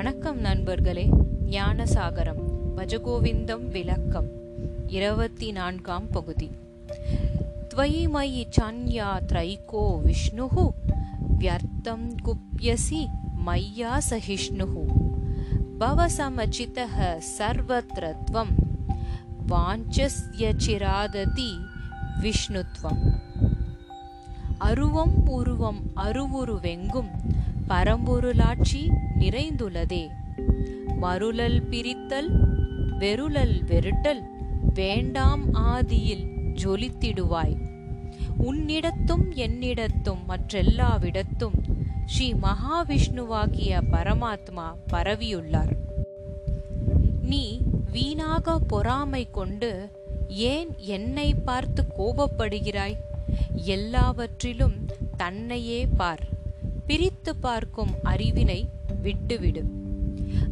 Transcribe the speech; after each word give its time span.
வணக்கம் 0.00 0.38
நண்பர்களே 0.38 1.08
ஞானசாகரம் 1.46 2.42
பஜகோவிந்தம் 2.76 3.68
விளக்கம் 3.68 4.28
இருபத்தி 4.86 5.52
நான்காம் 5.52 6.10
பகுதி. 6.10 6.50
துவயிமயி 7.74 8.44
சன்யா 8.58 9.20
த்ரைகோ 9.26 10.02
விஷ்ணு 10.02 10.48
வியர்த்தம் 11.38 12.14
குப்யசி 12.24 13.06
மையா 13.46 13.98
சகிஷ்ணு 14.10 14.66
பவசமச்சிதः 15.80 17.20
சர்வத்ர 17.38 18.14
त्वं 18.32 18.48
வாஞ்சஸ்ய 19.48 20.52
சிராததி 20.66 21.60
விஷ்ணுத்வம். 22.20 23.12
அருவம் 24.58 25.26
உருவம் 25.26 25.82
அருவுருவெங்கும் 25.96 27.10
பரம்பொருளாட்சி 27.70 28.90
நிறைந்துள்ளதே. 29.20 30.08
மருளல் 31.00 31.62
பிரித்தல் 31.70 32.30
வெருளல் 32.98 33.64
வெருட்டல் 33.64 34.22
வேண்டாம் 34.74 35.54
ஆதியில் 35.54 36.24
ஜொலித்திடுவாய். 36.62 37.56
உன்னிடத்தும் 38.38 39.34
என்னிடத்தும் 39.34 40.22
மற்றெல்லாவிடத்தும் 40.28 41.58
ஸ்ரீ 42.06 42.32
மகாவிஷ்ணுவாகிய 42.32 43.80
பரமாத்மா 43.92 44.66
பரவியுள்ளார். 44.92 45.76
நீ 47.22 47.60
வீணாக 47.92 48.58
பொறாமை 48.58 49.30
கொண்டு 49.30 49.70
ஏன் 50.28 50.68
என்னை 50.78 51.34
பார்த்து 51.34 51.84
கோபப்படுகிறாய்? 51.98 52.96
எல்லாவற்றிலும் 53.54 54.86
தன்னையே 55.16 55.86
பார். 55.86 56.29
பிரித்து 56.90 57.36
பார்க்கும் 57.36 57.90
அறிவினை 58.04 58.68
விட்டுவிடு. 59.02 59.64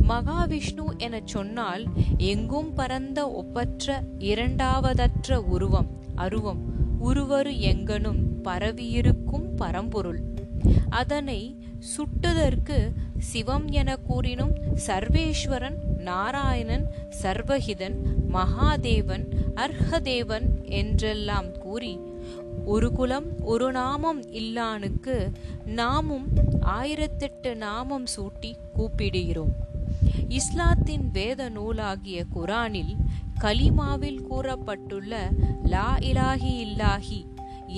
மகாவிஷ்ணு 0.08 0.97
எனச் 0.98 1.27
சொன்னால் 1.27 1.84
எங்கும் 2.19 2.75
பரந்த 2.75 3.31
ஒப்பற்ற 3.31 4.03
இரண்டாவதற்ற 4.19 5.34
உருவம் 5.34 5.89
அருவம் 6.14 6.61
உருவரு 7.05 7.59
எங்கனும் 7.59 8.22
பரவியிருக்கும் 8.42 9.55
பரம்பொருள். 9.56 10.20
அதனை 10.89 11.56
சுட்டுதற்கு 11.97 12.92
சிவம் 13.19 13.69
என 13.69 13.97
கூறினும் 13.97 14.55
சர்வேஸ்வரன் 14.86 15.77
நாராயணன் 15.97 16.86
சர்வஹிதன் 17.22 17.97
மகாதேவன் 18.33 19.25
அர்ஹதேவன் 19.55 20.64
என்றெல்லாம் 20.64 21.59
கூறி 21.59 21.98
ஒரு 22.72 22.88
குலம் 22.92 23.28
ஒரு 23.42 23.66
நாமம் 23.72 24.20
இல்லானுக்கு 24.41 25.16
நாமும் 25.64 26.27
ஆயிரத்தெட்டு 26.78 27.50
நாமம் 27.56 28.06
சூட்டி 28.16 28.50
கூப்பிடுகிறோம். 28.77 29.52
இஸ்லாத்தின் 30.28 31.06
வேத 31.12 31.50
நூலாகிய 31.50 32.19
குரானில் 32.34 32.94
கலிமாவில் 33.41 34.20
கூறப்பட்டுள்ள 34.30 35.12
லா 35.64 35.88
இலாஹி 36.10 36.52
இல்லாஹி 36.66 37.20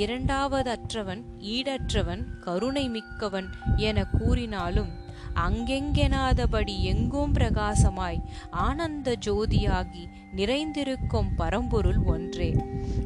இரண்டாவதற்றவன் 0.00 1.22
ஈடற்றவன் 1.54 2.25
கருணை 2.41 2.88
மிக்கவன் 2.88 3.48
என 3.77 4.04
கூறினாலும் 4.19 4.91
அங்கெங்கெனாதபடி 5.34 6.81
எங்கும் 6.81 7.34
பிரகாசமாய் 7.34 8.23
ஆனந்த 8.50 9.17
ஜோதியாகி 9.27 10.09
நிறைந்திருக்கும் 10.33 11.34
பரம்பொருள் 11.34 11.98
ஒன்றே. 11.98 12.56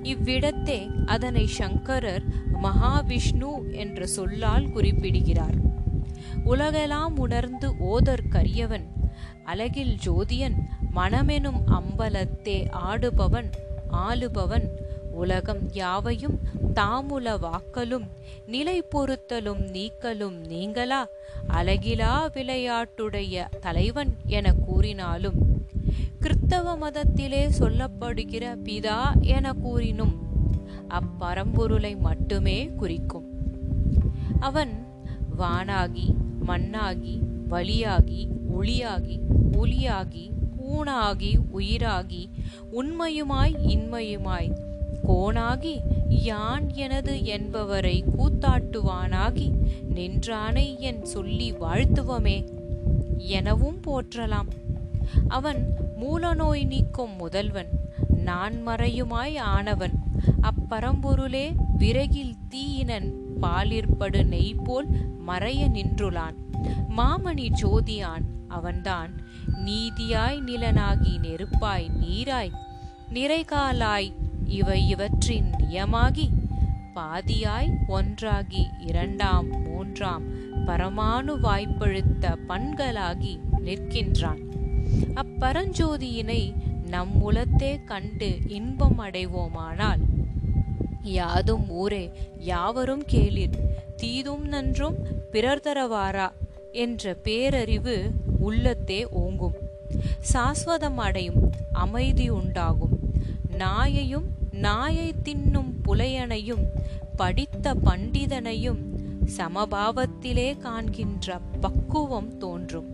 இவ்விடத்தே 0.02 1.04
அதனை 1.06 1.46
சங்கரர் 1.46 2.22
மகாவிஷ்ணு 2.62 3.72
என்ற 3.72 4.06
சொல்லால் 4.06 4.72
குறிப்பிடுகிறார். 4.72 5.54
உலகெல்லாம் 6.44 7.16
உணர்ந்து 7.16 7.70
ஓதற்கரியவன் 7.70 8.86
அழகில் 9.44 9.96
ஜோதியன் 10.06 10.54
மனமெனும் 10.94 11.60
அம்பலத்தே 11.66 12.66
ஆடுபவன் 12.70 13.50
ஆளுபவன் 13.90 14.68
உலகம் 15.14 15.72
யாவையும் 15.72 16.38
தாமுல 16.74 17.36
வாக்கலும் 17.38 18.06
நிலை 18.46 18.82
பொருத்தலும் 18.82 19.62
நீக்கலும் 19.72 20.46
நீங்களா? 20.46 21.06
அழகிலா 21.48 22.14
விளையாட்டுடைய 22.32 23.44
தலைவன் 23.60 24.16
என 24.26 24.52
கூறினாலும் 24.52 25.38
கிறிஸ்தவ 26.20 26.76
மதத்திலே 26.78 27.50
சொல்லப்படுகிற 27.58 28.44
பிதா 28.64 29.00
என 29.20 29.52
கூறினும் 29.52 30.14
அப்பரம்பொருளை 30.88 31.98
மட்டுமே 31.98 32.70
குறிக்கும். 32.76 33.28
அவன் 34.40 34.72
வானாகி 35.38 36.06
மண்ணாகி 36.46 37.18
வழியாகி 37.48 38.28
ஒளியாகி 38.58 39.16
ஒளியாகி 39.52 40.30
ஊனாகி 40.68 41.32
உயிராகி 41.56 42.22
உண்மையுமாய் 42.72 43.54
இன்மையுமாய் 43.62 44.50
கோனாகி 45.08 45.80
யான் 46.08 46.74
எனது 46.74 47.24
என்பவரை 47.24 48.04
கூத்தாட்டுவானாகி 48.18 49.50
நின்றானை 49.88 50.76
என் 50.78 51.04
சொல்லி 51.04 51.52
வாழ்த்துவமே 51.52 52.48
எனவும் 53.16 53.80
போற்றலாம். 53.86 54.48
அவன் 55.28 55.66
மூலநோய் 56.00 56.66
நீக்கும் 56.66 57.16
முதல்வன் 57.16 57.68
நான் 58.08 58.66
மறையுமாய் 58.66 59.38
ஆனவன். 59.38 60.02
அப்பரம்பொருளே 60.42 61.54
விறகில் 61.78 62.34
தீயினன் 62.48 63.12
பாலிற்படு 63.42 64.24
நெய் 64.24 64.54
போல் 64.54 64.86
மறைய 65.26 65.68
நின்றுளான் 65.68 66.34
மாமணி 66.96 67.48
ஜோதியான் 67.62 68.26
அவன்தான் 68.48 69.10
நீதியாய் 69.64 70.40
நிலனாகி 70.46 71.18
நெருப்பாய் 71.18 71.88
நீராய் 72.00 72.52
நிறைகாலாய் 73.12 74.12
இவை 74.46 74.88
இவற்றின் 74.88 75.50
நியமாகி 75.50 76.28
பாதியாய் 76.94 77.70
ஒன்றாகி 77.86 78.66
இரண்டாம் 78.78 79.62
மூன்றாம் 79.62 80.22
பரமானு 80.66 81.40
வாய்ப்பெழுத்த 81.40 82.36
பண்களாகி 82.48 83.38
நிற்கின்றான். 83.64 84.42
அப்பரஞ்சோதியினை 85.14 86.52
நம் 86.86 87.22
உலத்தே 87.22 87.80
கண்டு 87.84 88.38
இன்பம் 88.46 88.98
அடைவோமானால் 88.98 90.00
யாதும் 91.02 91.68
ஊரே 91.68 92.10
யாவரும் 92.38 93.04
கேளிர் 93.06 93.56
தீதும் 93.96 94.44
நன்றும் 94.44 94.96
பிறர் 95.30 95.62
தரவாரா 95.64 96.30
என்ற 96.72 97.16
பேரறிவு 97.24 98.10
உள்ளத்தே 98.38 99.08
ஓங்கும். 99.08 99.54
சாஸ்வதம் 100.32 100.96
அடையும் 100.96 101.52
அமைதி 101.72 102.28
உண்டாகும். 102.28 102.93
நாயையும் 103.58 104.24
நாயை 104.52 105.14
தின்னும் 105.24 105.72
புலையனையும் 105.86 106.66
படித்த 107.16 107.74
பண்டிதனையும் 107.74 108.78
சமபாவத்திலே 109.36 110.58
காண்கின்ற 110.58 111.38
பக்குவம் 111.60 112.38
தோன்றும். 112.38 112.86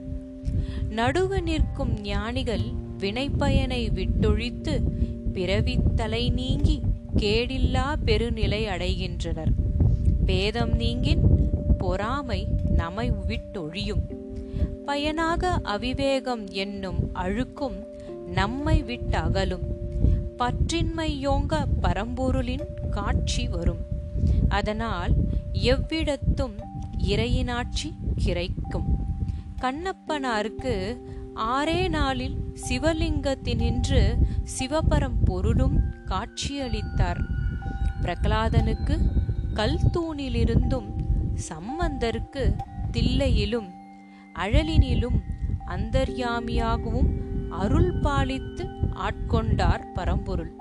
நடுவு 0.97 1.43
நிற்கும் 1.43 2.00
ஞானிகள் 2.00 2.62
வினைப்பயனை 2.98 3.91
விட்டொழித்து 3.93 4.81
பிறவித்தலை 5.32 6.32
நீங்கி 6.32 6.81
கேடில்லா 7.16 7.94
பெருநிலை 8.04 8.65
அடைகின்றனர். 8.65 9.53
பேதம் 10.27 10.72
நீங்கின் 10.72 11.21
பொறாமை 11.78 12.47
நம்மை 12.69 13.10
விட்டொழியும். 13.10 14.03
பயனாக 14.84 15.60
அவிவேகம் 15.65 16.50
என்னும் 16.50 17.10
அழுக்கும் 17.15 17.87
நம்மை 18.32 18.82
விட்டகலும். 18.82 19.79
பற்றின்மையோங்க 20.41 21.65
பரம்பொருளின் 21.83 22.89
காட்சி 22.91 23.49
வரும். 23.49 23.83
அதனால் 24.49 25.12
எவ்விடத்தும் 25.53 26.56
இறையினாட்சி 26.98 27.89
கிடைக்கும். 28.16 29.07
கண்ணப்பனாருக்கு 29.60 31.01
ஆறே 31.34 31.89
நாளில் 31.89 32.54
சிவலிங்கத்தினின்று 32.69 34.15
சிவபரம் 34.42 35.25
பொருளும் 35.25 35.81
காட்சியளித்தார். 36.07 37.21
பிரகலாதனுக்கு 38.03 38.98
கல்தூணிலிருந்தும் 39.54 40.89
சம்பந்தருக்கு 41.48 42.57
தில்லையிலும் 42.93 43.71
அழலினிலும் 44.34 45.21
அந்தர்யாமியாகவும் 45.66 47.10
அருள் 47.50 47.94
பாலித்து 48.00 48.64
ஆட்கொண்டார் 48.94 49.82
பரம்பொருள். 49.94 50.52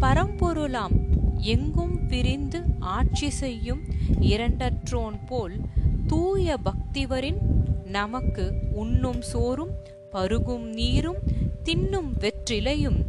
பரம்பொருளாம் 0.00 0.96
எங்கும் 1.36 2.06
பிரிந்து 2.06 2.64
ஆட்சி 2.78 3.30
செய்யும் 3.30 3.80
இரண்டற்றோன் 4.20 5.18
போல் 5.26 5.60
தூய 6.06 6.58
பக்திவரின் 6.64 7.38
நமக்கு 7.84 8.54
உண்ணும் 8.72 9.22
சோறும் 9.22 9.70
பருகும் 10.12 10.66
நீரும் 10.72 11.20
தின்னும் 11.64 12.10
வெற்றிலையும் 12.18 13.00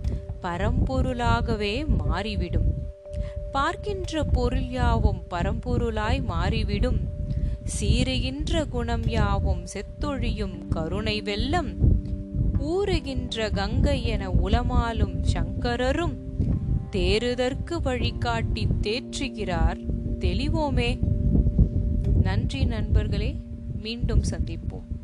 பரம்பொருளாகவே 0.41 1.87
மாறிவிடும். 1.87 2.69
பார்க்கின்ற 3.51 4.23
பொருள் 4.23 4.69
யாவும் 4.69 5.21
பரம்பொருளாய் 5.29 6.23
மாறிவிடும். 6.23 6.99
சீறுகின்ற 7.79 8.69
குணம் 8.69 9.07
யாவும் 9.07 9.63
செத்தொழியும் 9.65 10.67
கருணை 10.69 11.21
வெள்ளம் 11.21 11.71
ஊறுகின்ற 12.59 13.49
கங்கை 13.49 14.03
என 14.03 14.29
உலமாலும் 14.29 15.21
சங்கரரும் 15.21 16.17
தேறுதற்கு 16.91 17.81
வழிகாட்டி 17.81 18.67
தேற்றுகிறார். 18.81 19.79
தெளிவோமே. 20.19 20.97
நன்றி 22.21 22.65
நண்பர்களே. 22.65 23.35
மீண்டும் 23.81 24.21
சந்திப்போம். 24.29 24.94